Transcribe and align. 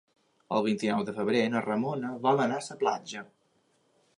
El 0.55 0.63
vint-i-nou 0.67 1.03
de 1.09 1.13
febrer 1.17 1.43
na 1.55 1.61
Ramona 1.65 2.15
vol 2.27 2.43
anar 2.47 2.59
a 2.63 2.67
la 2.71 2.79
platja. 2.81 3.25